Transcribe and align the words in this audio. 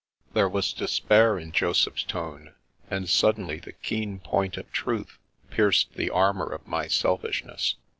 There 0.33 0.49
was 0.49 0.73
de 0.73 0.85
spair 0.87 1.39
in 1.39 1.51
Joseph's 1.51 2.01
tone, 2.01 2.55
and 2.89 3.07
suddenly 3.07 3.59
the 3.59 3.73
keen 3.73 4.17
point 4.17 4.57
of 4.57 4.71
truth 4.71 5.19
pierced 5.51 5.93
the 5.93 6.09
armour 6.09 6.49
of 6.51 6.65
my 6.65 6.87
selfishness. 6.87 7.75